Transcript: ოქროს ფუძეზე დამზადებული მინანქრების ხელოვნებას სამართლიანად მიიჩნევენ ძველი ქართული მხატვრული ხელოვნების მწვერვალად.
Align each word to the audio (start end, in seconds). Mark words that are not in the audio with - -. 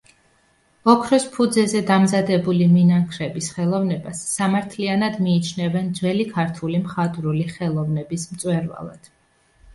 ოქროს 0.93 1.25
ფუძეზე 1.33 1.81
დამზადებული 1.91 2.67
მინანქრების 2.71 3.49
ხელოვნებას 3.57 4.23
სამართლიანად 4.31 5.21
მიიჩნევენ 5.27 5.93
ძველი 6.01 6.27
ქართული 6.33 6.83
მხატვრული 6.89 7.47
ხელოვნების 7.55 8.27
მწვერვალად. 8.35 9.15